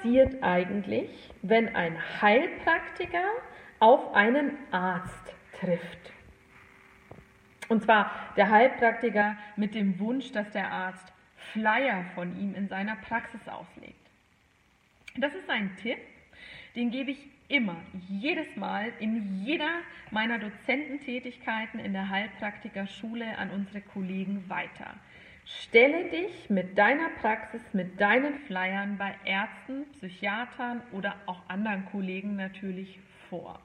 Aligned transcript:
Passiert 0.00 0.42
eigentlich, 0.42 1.10
wenn 1.42 1.74
ein 1.74 1.96
Heilpraktiker 2.20 3.24
auf 3.78 4.14
einen 4.14 4.52
Arzt 4.70 5.34
trifft? 5.58 6.12
Und 7.68 7.84
zwar 7.84 8.10
der 8.36 8.50
Heilpraktiker 8.50 9.36
mit 9.56 9.74
dem 9.74 9.98
Wunsch, 9.98 10.32
dass 10.32 10.50
der 10.50 10.70
Arzt 10.72 11.12
Flyer 11.52 12.04
von 12.14 12.38
ihm 12.38 12.54
in 12.54 12.68
seiner 12.68 12.96
Praxis 12.96 13.46
auslegt. 13.48 13.94
Das 15.16 15.34
ist 15.34 15.48
ein 15.48 15.76
Tipp, 15.76 15.98
den 16.76 16.90
gebe 16.90 17.10
ich 17.10 17.18
immer, 17.48 17.76
jedes 18.08 18.56
Mal 18.56 18.92
in 19.00 19.44
jeder 19.44 19.80
meiner 20.10 20.38
Dozententätigkeiten 20.38 21.80
in 21.80 21.92
der 21.92 22.08
Heilpraktikerschule 22.08 23.36
an 23.38 23.50
unsere 23.50 23.80
Kollegen 23.80 24.48
weiter. 24.48 24.94
Stelle 25.58 26.08
dich 26.10 26.48
mit 26.48 26.78
deiner 26.78 27.08
Praxis, 27.20 27.62
mit 27.72 28.00
deinen 28.00 28.38
Flyern 28.40 28.96
bei 28.98 29.14
Ärzten, 29.24 29.84
Psychiatern 29.92 30.80
oder 30.92 31.16
auch 31.26 31.40
anderen 31.48 31.86
Kollegen 31.86 32.36
natürlich 32.36 33.00
vor. 33.28 33.60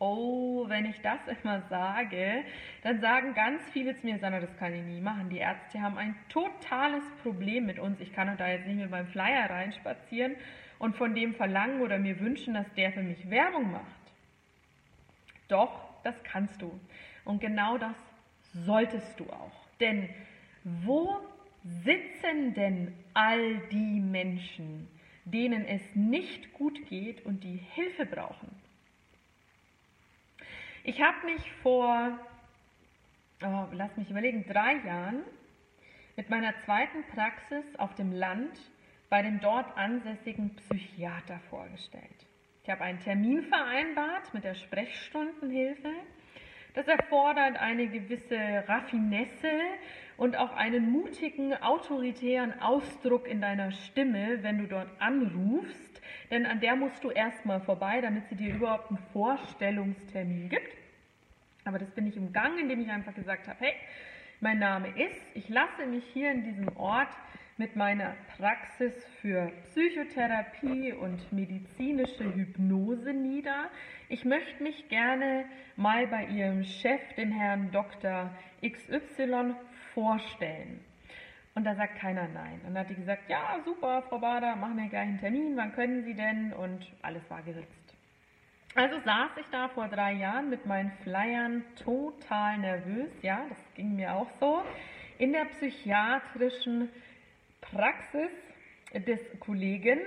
Oh, 0.00 0.68
wenn 0.68 0.84
ich 0.84 1.00
das 1.00 1.18
immer 1.42 1.62
sage, 1.62 2.44
dann 2.82 3.00
sagen 3.00 3.34
ganz 3.34 3.62
viele 3.70 3.96
zu 3.96 4.06
mir, 4.06 4.18
Sandra, 4.18 4.40
das 4.40 4.56
kann 4.56 4.74
ich 4.74 4.82
nie 4.82 5.00
machen. 5.00 5.30
Die 5.30 5.38
Ärzte 5.38 5.80
haben 5.80 5.98
ein 5.98 6.14
totales 6.28 7.04
Problem 7.22 7.66
mit 7.66 7.78
uns. 7.78 8.00
Ich 8.00 8.12
kann 8.12 8.28
doch 8.28 8.36
da 8.36 8.48
jetzt 8.48 8.66
nicht 8.66 8.76
mehr 8.76 8.88
beim 8.88 9.08
Flyer 9.08 9.50
reinspazieren 9.50 10.36
und 10.78 10.96
von 10.96 11.14
dem 11.14 11.34
verlangen 11.34 11.80
oder 11.80 11.98
mir 11.98 12.20
wünschen, 12.20 12.54
dass 12.54 12.72
der 12.74 12.92
für 12.92 13.02
mich 13.02 13.30
Werbung 13.30 13.72
macht. 13.72 13.84
Doch, 15.48 16.02
das 16.04 16.14
kannst 16.24 16.60
du. 16.62 16.78
Und 17.24 17.40
genau 17.40 17.78
das 17.78 17.96
solltest 18.52 19.18
du 19.18 19.24
auch. 19.24 19.66
Denn 19.80 20.08
wo 20.64 21.20
sitzen 21.64 22.54
denn 22.54 22.94
all 23.14 23.58
die 23.68 24.00
Menschen, 24.00 24.88
denen 25.24 25.64
es 25.64 25.82
nicht 25.94 26.52
gut 26.52 26.86
geht 26.88 27.24
und 27.24 27.44
die 27.44 27.56
Hilfe 27.56 28.06
brauchen? 28.06 28.50
Ich 30.84 31.02
habe 31.02 31.26
mich 31.26 31.52
vor, 31.62 32.18
oh, 33.42 33.66
lass 33.72 33.96
mich 33.96 34.10
überlegen, 34.10 34.44
drei 34.46 34.76
Jahren 34.86 35.22
mit 36.16 36.30
meiner 36.30 36.56
zweiten 36.64 37.04
Praxis 37.14 37.76
auf 37.76 37.94
dem 37.94 38.12
Land 38.12 38.58
bei 39.10 39.22
dem 39.22 39.40
dort 39.40 39.76
ansässigen 39.76 40.54
Psychiater 40.56 41.38
vorgestellt. 41.50 42.26
Ich 42.62 42.70
habe 42.70 42.82
einen 42.82 43.00
Termin 43.00 43.42
vereinbart 43.44 44.34
mit 44.34 44.44
der 44.44 44.54
Sprechstundenhilfe. 44.54 45.90
Das 46.78 46.86
erfordert 46.86 47.56
eine 47.56 47.88
gewisse 47.88 48.38
Raffinesse 48.68 49.50
und 50.16 50.36
auch 50.36 50.54
einen 50.54 50.92
mutigen, 50.92 51.52
autoritären 51.52 52.60
Ausdruck 52.60 53.26
in 53.26 53.40
deiner 53.40 53.72
Stimme, 53.72 54.44
wenn 54.44 54.58
du 54.58 54.68
dort 54.68 54.88
anrufst, 55.00 56.00
denn 56.30 56.46
an 56.46 56.60
der 56.60 56.76
musst 56.76 57.02
du 57.02 57.10
erstmal 57.10 57.60
vorbei, 57.62 58.00
damit 58.00 58.28
sie 58.28 58.36
dir 58.36 58.54
überhaupt 58.54 58.90
einen 58.90 59.00
Vorstellungstermin 59.12 60.50
gibt. 60.50 60.72
Aber 61.64 61.80
das 61.80 61.90
bin 61.90 62.06
ich 62.06 62.16
im 62.16 62.32
Gang, 62.32 62.56
indem 62.60 62.80
ich 62.80 62.90
einfach 62.90 63.12
gesagt 63.16 63.48
habe, 63.48 63.58
hey, 63.58 63.74
mein 64.38 64.60
Name 64.60 64.86
ist, 64.90 65.20
ich 65.34 65.48
lasse 65.48 65.84
mich 65.84 66.04
hier 66.12 66.30
in 66.30 66.44
diesem 66.44 66.68
Ort 66.76 67.10
mit 67.58 67.74
meiner 67.74 68.14
Praxis 68.36 68.94
für 69.20 69.50
Psychotherapie 69.64 70.92
und 70.92 71.32
medizinische 71.32 72.32
Hypnose 72.32 73.12
nieder. 73.12 73.68
Ich 74.08 74.24
möchte 74.24 74.62
mich 74.62 74.88
gerne 74.88 75.44
mal 75.74 76.06
bei 76.06 76.26
Ihrem 76.26 76.62
Chef, 76.62 77.00
den 77.16 77.32
Herrn 77.32 77.72
Dr. 77.72 78.30
XY, 78.64 79.56
vorstellen. 79.92 80.84
Und 81.56 81.64
da 81.64 81.74
sagt 81.74 81.98
keiner 81.98 82.28
nein. 82.28 82.60
Und 82.64 82.74
dann 82.74 82.84
hat 82.84 82.90
die 82.90 82.94
gesagt, 82.94 83.28
ja, 83.28 83.58
super, 83.64 84.02
Frau 84.02 84.20
Bader, 84.20 84.54
machen 84.54 84.76
wir 84.76 84.88
gleich 84.88 85.08
einen 85.08 85.18
Termin, 85.18 85.56
wann 85.56 85.72
können 85.72 86.04
Sie 86.04 86.14
denn? 86.14 86.52
Und 86.52 86.86
alles 87.02 87.28
war 87.28 87.42
geritzt. 87.42 87.96
Also 88.76 89.00
saß 89.00 89.30
ich 89.40 89.46
da 89.50 89.68
vor 89.68 89.88
drei 89.88 90.12
Jahren 90.12 90.48
mit 90.50 90.64
meinen 90.64 90.92
Flyern 91.02 91.64
total 91.82 92.58
nervös, 92.58 93.10
ja, 93.22 93.44
das 93.48 93.58
ging 93.74 93.96
mir 93.96 94.14
auch 94.14 94.30
so, 94.38 94.62
in 95.18 95.32
der 95.32 95.46
psychiatrischen 95.46 96.90
Praxis 97.60 98.30
des 98.94 99.20
Kollegen, 99.40 100.00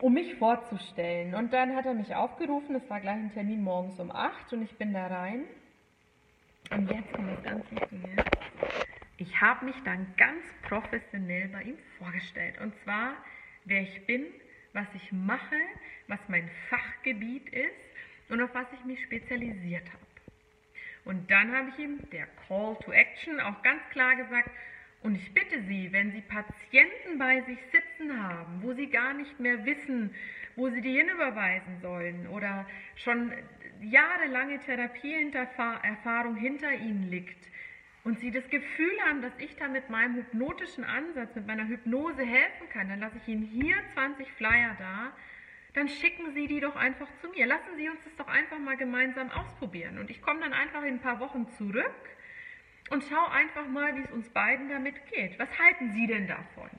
um 0.00 0.14
mich 0.14 0.34
vorzustellen. 0.36 1.34
Und 1.34 1.52
dann 1.52 1.74
hat 1.74 1.86
er 1.86 1.94
mich 1.94 2.14
aufgerufen, 2.14 2.74
es 2.74 2.88
war 2.90 3.00
gleich 3.00 3.16
ein 3.16 3.32
Termin 3.32 3.62
morgens 3.62 3.98
um 3.98 4.10
8 4.10 4.52
und 4.52 4.62
ich 4.62 4.76
bin 4.76 4.92
da 4.92 5.06
rein. 5.06 5.44
Und 6.70 6.90
jetzt 6.90 7.12
kommt 7.12 7.30
das 7.30 7.42
ganz 7.42 7.70
Wichtige. 7.70 8.24
Ich 9.18 9.40
habe 9.40 9.66
mich 9.66 9.76
dann 9.84 10.14
ganz 10.16 10.44
professionell 10.68 11.48
bei 11.48 11.62
ihm 11.62 11.78
vorgestellt. 11.98 12.60
Und 12.60 12.74
zwar, 12.82 13.14
wer 13.64 13.82
ich 13.82 14.06
bin, 14.06 14.26
was 14.72 14.86
ich 14.94 15.12
mache, 15.12 15.56
was 16.08 16.20
mein 16.28 16.48
Fachgebiet 16.68 17.48
ist 17.50 18.30
und 18.30 18.40
auf 18.42 18.54
was 18.54 18.66
ich 18.72 18.84
mich 18.84 19.02
spezialisiert 19.02 19.86
habe. 19.86 20.02
Und 21.04 21.30
dann 21.30 21.54
habe 21.54 21.68
ich 21.70 21.78
ihm 21.78 21.98
der 22.10 22.26
Call 22.48 22.76
to 22.84 22.92
Action 22.92 23.40
auch 23.40 23.62
ganz 23.62 23.82
klar 23.90 24.16
gesagt, 24.16 24.50
und 25.02 25.16
ich 25.16 25.34
bitte 25.34 25.62
Sie, 25.62 25.92
wenn 25.92 26.12
Sie 26.12 26.20
Patienten 26.20 27.18
bei 27.18 27.40
sich 27.42 27.58
sitzen 27.72 28.22
haben, 28.22 28.62
wo 28.62 28.72
Sie 28.72 28.86
gar 28.88 29.14
nicht 29.14 29.40
mehr 29.40 29.64
wissen, 29.64 30.14
wo 30.56 30.68
Sie 30.68 30.80
die 30.80 30.96
hinüberweisen 30.96 31.80
sollen 31.80 32.28
oder 32.28 32.66
schon 32.96 33.32
jahrelange 33.80 34.60
Therapieerfahrung 34.60 36.36
hinter 36.36 36.72
Ihnen 36.72 37.10
liegt 37.10 37.48
und 38.04 38.20
Sie 38.20 38.30
das 38.30 38.48
Gefühl 38.48 38.92
haben, 39.08 39.22
dass 39.22 39.32
ich 39.38 39.56
da 39.56 39.68
mit 39.68 39.90
meinem 39.90 40.16
hypnotischen 40.16 40.84
Ansatz, 40.84 41.34
mit 41.34 41.46
meiner 41.46 41.66
Hypnose 41.66 42.24
helfen 42.24 42.68
kann, 42.72 42.88
dann 42.88 43.00
lasse 43.00 43.16
ich 43.18 43.28
Ihnen 43.28 43.42
hier 43.42 43.76
20 43.94 44.30
Flyer 44.32 44.76
da, 44.78 45.12
dann 45.74 45.88
schicken 45.88 46.32
Sie 46.34 46.46
die 46.46 46.60
doch 46.60 46.76
einfach 46.76 47.08
zu 47.20 47.28
mir. 47.30 47.46
Lassen 47.46 47.76
Sie 47.76 47.88
uns 47.88 47.98
das 48.04 48.14
doch 48.16 48.28
einfach 48.28 48.58
mal 48.58 48.76
gemeinsam 48.76 49.30
ausprobieren. 49.30 49.98
Und 49.98 50.10
ich 50.10 50.20
komme 50.20 50.40
dann 50.40 50.52
einfach 50.52 50.82
in 50.82 50.94
ein 50.94 51.00
paar 51.00 51.18
Wochen 51.18 51.48
zurück 51.56 51.94
und 52.90 53.04
schau 53.08 53.26
einfach 53.28 53.66
mal, 53.68 53.96
wie 53.96 54.02
es 54.02 54.10
uns 54.10 54.28
beiden 54.30 54.68
damit 54.68 54.94
geht. 55.06 55.38
Was 55.38 55.48
halten 55.58 55.92
Sie 55.92 56.06
denn 56.06 56.26
davon? 56.26 56.70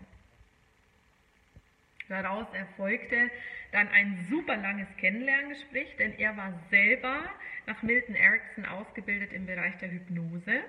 Daraus 2.10 2.48
erfolgte 2.54 3.32
dann 3.72 3.88
ein 3.88 4.26
super 4.30 4.56
langes 4.58 4.88
Kennenlerngespräch, 4.98 5.96
denn 5.98 6.14
er 6.20 6.38
war 6.38 6.54
selber 6.70 7.24
nach 7.66 7.82
Milton 7.82 8.16
Erickson 8.16 8.66
ausgebildet 8.66 9.34
im 9.34 9.46
Bereich 9.46 9.76
der 9.78 9.92
Hypnose. 9.92 10.62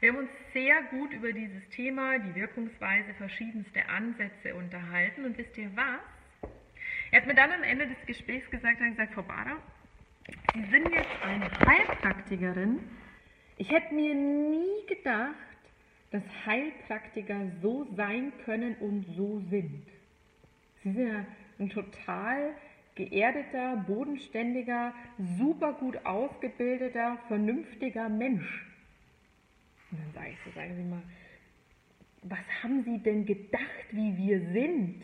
Wir 0.00 0.10
haben 0.10 0.18
uns 0.18 0.30
sehr 0.52 0.82
gut 0.90 1.12
über 1.12 1.32
dieses 1.32 1.66
Thema, 1.70 2.18
die 2.18 2.34
Wirkungsweise 2.34 3.14
verschiedenste 3.14 3.88
Ansätze 3.88 4.54
unterhalten. 4.54 5.24
Und 5.24 5.38
wisst 5.38 5.56
ihr 5.56 5.70
was? 5.74 6.50
Er 7.10 7.20
hat 7.20 7.26
mir 7.26 7.34
dann 7.34 7.52
am 7.52 7.62
Ende 7.62 7.86
des 7.86 8.06
Gesprächs 8.06 8.48
gesagt, 8.50 8.80
hat 8.80 8.90
gesagt, 8.90 9.14
Frau 9.14 9.22
Bader, 9.22 9.56
Sie 10.54 10.64
sind 10.70 10.88
jetzt 10.92 11.22
eine 11.22 11.50
Heilpraktikerin, 11.66 12.80
ich 13.58 13.70
hätte 13.70 13.94
mir 13.94 14.14
nie 14.14 14.86
gedacht, 14.86 15.34
dass 16.10 16.22
Heilpraktiker 16.44 17.50
so 17.62 17.86
sein 17.96 18.32
können 18.44 18.76
und 18.76 19.04
so 19.16 19.40
sind. 19.50 19.86
Sie 20.82 20.92
sind 20.92 21.08
ja 21.08 21.26
ein 21.58 21.70
total 21.70 22.54
geerdeter, 22.94 23.76
bodenständiger, 23.86 24.94
super 25.38 25.72
gut 25.74 26.04
ausgebildeter, 26.04 27.18
vernünftiger 27.28 28.08
Mensch. 28.08 28.66
Und 29.90 30.00
dann 30.00 30.12
sage 30.12 30.30
ich 30.30 30.38
so, 30.44 30.50
sagen 30.52 30.74
Sie 30.76 30.82
mal, 30.82 31.02
was 32.22 32.62
haben 32.62 32.82
Sie 32.84 32.98
denn 32.98 33.24
gedacht, 33.24 33.86
wie 33.92 34.16
wir 34.16 34.40
sind? 34.52 35.02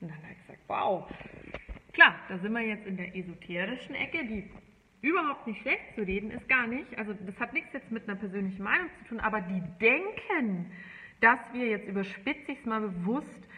Und 0.00 0.08
dann 0.08 0.16
habe 0.16 0.32
ich 0.32 0.46
gesagt, 0.46 0.60
wow, 0.66 1.08
klar, 1.92 2.18
da 2.28 2.38
sind 2.38 2.52
wir 2.52 2.62
jetzt 2.62 2.86
in 2.86 2.96
der 2.96 3.14
esoterischen 3.14 3.94
Ecke, 3.94 4.24
die 4.24 4.50
überhaupt 5.06 5.46
nicht 5.46 5.62
schlecht 5.62 5.94
zu 5.94 6.02
reden 6.02 6.30
ist, 6.32 6.48
gar 6.48 6.66
nicht. 6.66 6.98
Also 6.98 7.14
das 7.24 7.38
hat 7.38 7.52
nichts 7.52 7.72
jetzt 7.72 7.92
mit 7.92 8.08
einer 8.08 8.18
persönlichen 8.18 8.62
Meinung 8.62 8.88
zu 8.98 9.08
tun, 9.08 9.20
aber 9.20 9.40
die 9.40 9.62
denken, 9.80 10.72
dass 11.20 11.38
wir 11.52 11.68
jetzt 11.68 11.86
überspitze 11.86 12.52
ich 12.52 12.58
es 12.58 12.66
mal 12.66 12.80
bewusst 12.80 13.48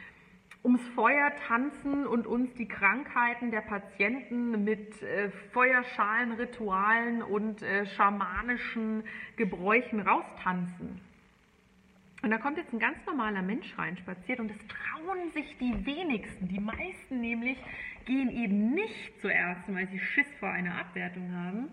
ums 0.63 0.87
Feuer 0.89 1.33
tanzen 1.47 2.07
und 2.07 2.27
uns 2.27 2.53
die 2.55 2.69
Krankheiten 2.69 3.51
der 3.51 3.63
Patienten 3.63 4.63
mit 4.65 5.03
äh, 5.03 5.31
Feuerschalenritualen 5.53 7.23
und 7.23 7.63
äh, 7.63 7.87
schamanischen 7.87 9.05
Gebräuchen 9.37 10.01
raustanzen. 10.01 11.01
Und 12.23 12.31
da 12.31 12.39
kommt 12.39 12.57
jetzt 12.57 12.73
ein 12.73 12.81
ganz 12.81 12.99
normaler 13.07 13.43
Mensch 13.43 13.79
rein, 13.79 13.97
spaziert 13.97 14.41
und 14.41 14.51
es 14.51 14.59
trauen 14.67 15.31
sich 15.33 15.57
die 15.59 15.87
wenigsten. 15.87 16.49
Die 16.49 16.59
meisten 16.59 17.21
nämlich 17.21 17.59
gehen 18.07 18.31
eben 18.31 18.75
nicht 18.75 19.21
zuerst, 19.21 19.63
weil 19.69 19.87
sie 19.89 20.01
Schiss 20.01 20.27
vor 20.41 20.51
einer 20.51 20.79
Abwertung 20.79 21.33
haben 21.33 21.69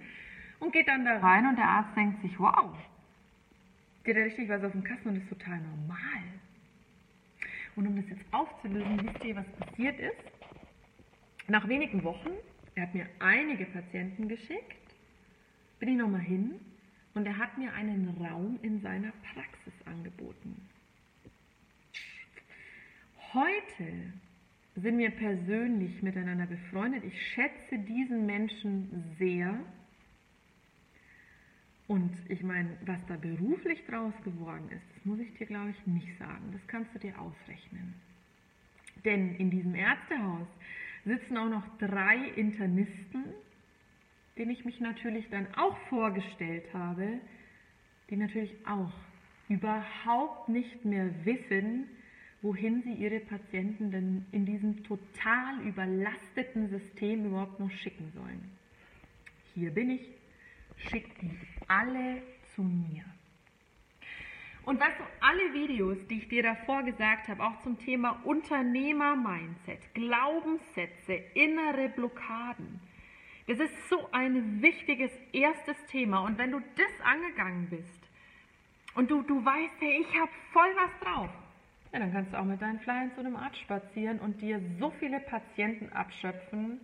und 0.60 0.72
geht 0.72 0.88
dann 0.88 1.04
da 1.04 1.18
rein 1.18 1.48
und 1.48 1.58
der 1.58 1.68
Arzt 1.68 1.96
denkt 1.96 2.22
sich, 2.22 2.40
wow, 2.40 2.78
der 4.06 4.16
hat 4.16 4.24
richtig 4.24 4.50
was 4.50 4.64
auf 4.64 4.72
dem 4.72 4.84
Kasten 4.84 5.10
und 5.10 5.16
ist 5.18 5.30
total 5.30 5.60
normal. 5.60 6.24
Und 7.76 7.88
um 7.88 7.96
das 7.96 8.10
jetzt 8.10 8.24
aufzulösen, 8.32 9.02
wisst 9.04 9.24
ihr, 9.24 9.36
was 9.36 9.48
passiert 9.60 10.00
ist? 10.00 10.32
Nach 11.48 11.68
wenigen 11.68 12.04
Wochen, 12.04 12.30
er 12.76 12.84
hat 12.84 12.94
mir 12.94 13.08
einige 13.20 13.66
Patienten 13.66 14.28
geschickt, 14.28 14.94
bin 15.80 15.90
ich 15.90 15.98
nochmal 15.98 16.22
hin 16.22 16.60
und 17.14 17.26
er 17.26 17.38
hat 17.38 17.58
mir 17.58 17.74
einen 17.74 18.16
Raum 18.20 18.60
in 18.62 18.82
seiner 18.82 19.12
Praxis 19.34 19.65
angeboten. 19.86 20.56
Heute 23.34 24.14
sind 24.76 24.98
wir 24.98 25.10
persönlich 25.12 26.02
miteinander 26.02 26.46
befreundet. 26.46 27.04
Ich 27.04 27.22
schätze 27.34 27.78
diesen 27.80 28.26
Menschen 28.26 29.16
sehr. 29.18 29.60
Und 31.88 32.12
ich 32.30 32.42
meine, 32.44 32.78
was 32.86 33.00
da 33.08 33.16
beruflich 33.16 33.86
draus 33.86 34.14
geworden 34.24 34.70
ist, 34.72 34.84
das 34.96 35.06
muss 35.06 35.20
ich 35.20 35.34
dir, 35.38 35.46
glaube 35.46 35.72
ich, 35.72 35.88
nicht 35.88 36.18
sagen. 36.18 36.50
Das 36.52 36.66
kannst 36.68 36.94
du 36.96 37.00
dir 37.00 37.20
ausrechnen. 37.20 37.94
Denn 39.04 39.36
in 39.36 39.52
diesem 39.52 39.76
Ärztehaus 39.76 40.48
sitzen 41.06 41.38
auch 41.38 41.50
noch 41.50 41.78
drei 41.78 42.30
Internisten, 42.36 43.26
denen 44.38 44.52
ich 44.52 44.66
mich 44.66 44.80
natürlich 44.80 45.30
dann 45.30 45.48
auch 45.56 45.78
vorgestellt 45.90 46.66
habe, 46.74 47.20
die 48.10 48.18
natürlich 48.18 48.54
auch 48.66 48.92
überhaupt 49.50 50.50
nicht 50.50 50.86
mehr 50.86 51.10
wissen, 51.26 51.88
wohin 52.42 52.82
sie 52.84 52.94
ihre 52.94 53.20
Patienten 53.20 53.92
denn 53.92 54.26
in 54.32 54.46
diesem 54.46 54.84
total 54.84 55.62
überlasteten 55.62 56.70
System 56.70 57.26
überhaupt 57.26 57.60
noch 57.60 57.72
schicken 57.72 58.12
sollen. 58.14 58.52
Hier 59.54 59.72
bin 59.72 59.90
ich, 59.90 60.08
schickt 60.78 61.22
die 61.22 61.32
alle 61.68 62.22
zu 62.54 62.62
mir. 62.62 63.04
Und 64.64 64.80
weißt 64.80 65.00
du, 65.00 65.04
alle 65.22 65.54
Videos, 65.54 65.98
die 66.08 66.18
ich 66.18 66.28
dir 66.28 66.42
davor 66.42 66.84
gesagt 66.84 67.28
habe, 67.28 67.44
auch 67.44 67.60
zum 67.62 67.78
Thema 67.78 68.20
Unternehmer-Mindset, 68.24 69.94
Glaubenssätze, 69.94 71.14
innere 71.36 71.90
Blockaden, 71.90 72.80
das 73.48 73.60
ist 73.60 73.90
so 73.90 74.10
ein 74.12 74.64
wichtiges 74.64 75.12
erstes 75.32 75.78
Thema. 75.86 76.22
Und 76.22 76.40
wenn 76.40 76.52
du 76.52 76.60
das 76.76 77.06
angegangen 77.06 77.70
bist 77.70 78.05
und 78.96 79.12
du, 79.12 79.22
du 79.22 79.44
weißt, 79.44 79.76
hey, 79.80 80.02
ich 80.02 80.20
habe 80.20 80.32
voll 80.52 80.70
was 80.76 81.00
drauf, 81.02 81.30
ja, 81.94 82.00
dann 82.00 82.12
kannst 82.12 82.34
du 82.34 82.40
auch 82.40 82.46
mit 82.46 82.62
deinen 82.62 82.80
Flyern 82.80 83.12
zu 83.14 83.22
einem 83.22 83.36
Arzt 83.36 83.58
spazieren 83.60 84.20
und 84.20 84.42
dir 84.42 84.60
so 84.80 84.90
viele 85.00 85.20
Patienten 85.20 85.92
abschöpfen, 85.94 86.80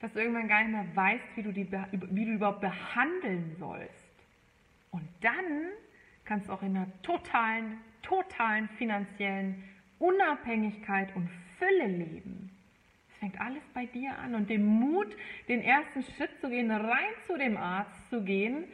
dass 0.00 0.12
du 0.12 0.20
irgendwann 0.20 0.48
gar 0.48 0.62
nicht 0.62 0.72
mehr 0.72 0.86
weißt, 0.94 1.24
wie 1.36 1.42
du, 1.42 1.52
die, 1.52 1.70
wie 1.70 2.24
du 2.24 2.32
überhaupt 2.32 2.60
behandeln 2.60 3.54
sollst. 3.58 4.10
Und 4.90 5.08
dann 5.20 5.68
kannst 6.24 6.48
du 6.48 6.52
auch 6.52 6.62
in 6.62 6.76
einer 6.76 6.88
totalen, 7.02 7.78
totalen 8.02 8.68
finanziellen 8.70 9.62
Unabhängigkeit 9.98 11.14
und 11.14 11.28
Fülle 11.58 11.86
leben. 11.86 12.50
Es 13.08 13.16
fängt 13.18 13.40
alles 13.40 13.62
bei 13.72 13.86
dir 13.86 14.18
an 14.18 14.34
und 14.34 14.50
den 14.50 14.64
Mut, 14.64 15.16
den 15.48 15.62
ersten 15.62 16.02
Schritt 16.02 16.40
zu 16.40 16.50
gehen, 16.50 16.70
rein 16.70 17.14
zu 17.26 17.38
dem 17.38 17.56
Arzt 17.56 18.10
zu 18.10 18.22
gehen 18.22 18.64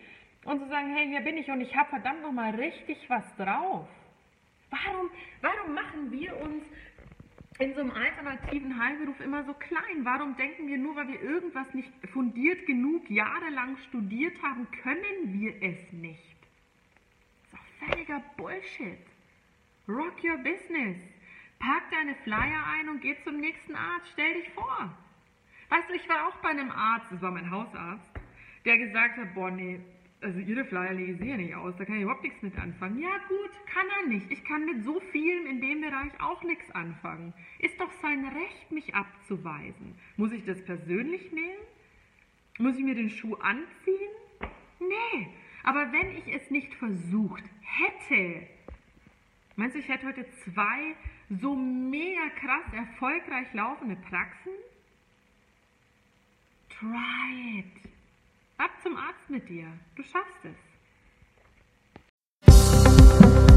und 0.44 0.60
zu 0.60 0.68
sagen, 0.68 0.94
hey, 0.94 1.08
hier 1.08 1.20
bin 1.20 1.36
ich 1.36 1.48
und 1.50 1.60
ich 1.60 1.76
habe 1.76 1.90
verdammt 1.90 2.22
nochmal 2.22 2.54
richtig 2.54 2.98
was 3.08 3.24
drauf. 3.36 3.88
Warum, 4.70 5.10
warum 5.40 5.74
machen 5.74 6.10
wir 6.10 6.36
uns 6.40 6.64
in 7.58 7.74
so 7.74 7.80
einem 7.80 7.90
alternativen 7.92 8.82
Heilberuf 8.82 9.20
immer 9.20 9.44
so 9.44 9.54
klein? 9.54 10.04
Warum 10.04 10.36
denken 10.36 10.66
wir 10.66 10.78
nur, 10.78 10.96
weil 10.96 11.08
wir 11.08 11.22
irgendwas 11.22 11.72
nicht 11.74 11.92
fundiert 12.12 12.66
genug 12.66 13.08
jahrelang 13.10 13.76
studiert 13.88 14.42
haben, 14.42 14.66
können 14.82 15.40
wir 15.40 15.54
es 15.62 15.92
nicht? 15.92 16.36
Das 17.52 17.60
ist 17.60 17.80
doch 17.80 17.88
völliger 17.88 18.22
Bullshit. 18.36 18.98
Rock 19.88 20.24
your 20.24 20.38
business. 20.38 20.96
Pack 21.58 21.90
deine 21.92 22.14
Flyer 22.24 22.66
ein 22.66 22.88
und 22.88 23.00
geh 23.00 23.16
zum 23.22 23.36
nächsten 23.36 23.76
Arzt. 23.76 24.08
Stell 24.12 24.34
dich 24.34 24.50
vor. 24.50 24.92
Weißt 25.68 25.88
du, 25.88 25.94
ich 25.94 26.08
war 26.08 26.28
auch 26.28 26.36
bei 26.36 26.50
einem 26.50 26.70
Arzt, 26.70 27.06
das 27.10 27.22
war 27.22 27.30
mein 27.30 27.50
Hausarzt, 27.50 28.10
der 28.64 28.78
gesagt 28.78 29.16
hat, 29.16 29.34
boah, 29.34 29.50
nee, 29.50 29.80
also 30.22 30.38
ihre 30.38 30.64
Flyer 30.64 30.92
lege 30.92 31.12
ich 31.12 31.20
ja 31.20 31.36
nicht 31.36 31.54
aus, 31.54 31.74
da 31.76 31.84
kann 31.84 31.96
ich 31.96 32.02
überhaupt 32.02 32.22
nichts 32.22 32.42
mit 32.42 32.56
anfangen. 32.58 32.98
Ja 32.98 33.18
gut, 33.28 33.50
kann 33.66 33.86
er 34.00 34.08
nicht. 34.08 34.30
Ich 34.30 34.44
kann 34.44 34.64
mit 34.64 34.84
so 34.84 35.00
vielen 35.10 35.46
in 35.46 35.60
dem 35.60 35.80
Bereich 35.80 36.12
auch 36.20 36.42
nichts 36.42 36.70
anfangen. 36.72 37.34
Ist 37.58 37.80
doch 37.80 37.90
sein 38.00 38.24
Recht, 38.26 38.70
mich 38.70 38.94
abzuweisen. 38.94 39.94
Muss 40.16 40.32
ich 40.32 40.44
das 40.44 40.64
persönlich 40.64 41.32
nehmen? 41.32 41.60
Muss 42.58 42.76
ich 42.76 42.84
mir 42.84 42.94
den 42.94 43.10
Schuh 43.10 43.34
anziehen? 43.36 44.10
Nee, 44.78 45.28
aber 45.62 45.92
wenn 45.92 46.16
ich 46.16 46.28
es 46.28 46.50
nicht 46.50 46.74
versucht 46.74 47.44
hätte, 47.60 48.46
meinst 49.56 49.74
du, 49.74 49.80
ich 49.80 49.88
hätte 49.88 50.06
heute 50.06 50.26
zwei 50.44 50.94
so 51.30 51.54
mega 51.54 52.28
krass 52.40 52.72
erfolgreich 52.72 53.52
laufende 53.54 53.96
Praxen? 53.96 54.52
Try 56.68 57.60
it. 57.60 57.91
Ab 58.62 58.70
zum 58.80 58.96
Arzt 58.96 59.28
mit 59.28 59.48
dir. 59.48 59.64
Du 59.96 60.04
schaffst 60.04 60.38
es. 60.44 60.52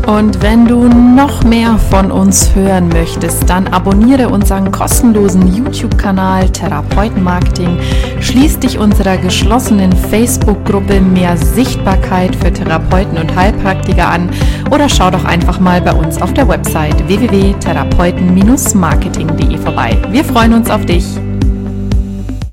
Und 0.08 0.42
wenn 0.42 0.66
du 0.66 0.88
noch 0.88 1.44
mehr 1.44 1.78
von 1.78 2.12
uns 2.12 2.56
hören 2.56 2.90
möchtest, 2.90 3.48
dann 3.48 3.68
abonniere 3.68 4.30
unseren 4.30 4.72
kostenlosen 4.72 5.54
YouTube-Kanal 5.54 6.50
Therapeutenmarketing, 6.50 7.78
schließ 8.20 8.62
dich 8.62 8.80
unserer 8.80 9.18
geschlossenen 9.18 9.94
Facebook-Gruppe 9.94 11.00
Mehr 11.02 11.38
Sichtbarkeit 11.38 12.36
für 12.36 12.52
Therapeuten 12.52 13.20
und 13.20 13.36
Heilpraktiker 13.36 14.10
an 14.10 14.32
oder 14.72 14.90
schau 14.90 15.12
doch 15.12 15.26
einfach 15.26 15.60
mal 15.60 15.82
bei 15.82 15.94
uns 15.94 16.20
auf 16.20 16.34
der 16.34 16.48
Website 16.48 17.08
www.therapeuten-marketing.de 17.08 19.58
vorbei. 19.60 20.02
Wir 20.10 20.26
freuen 20.26 20.54
uns 20.54 20.72
auf 20.72 20.84
dich. 20.88 21.06